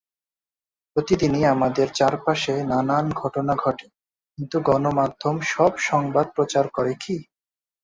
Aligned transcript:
প্রতিদিনই 0.95 1.43
আমাদের 1.45 1.87
চারপাশে 1.93 2.53
নানান 2.63 3.05
ঘটনা 3.13 3.53
ঘটে, 3.55 3.87
কিন্তু 4.37 4.57
গণমাধ্যম 4.61 5.35
সব 5.47 5.71
সংবাদ 5.89 6.27
প্রচার 6.35 6.65
করে 6.69 6.93
কী? 7.03 7.17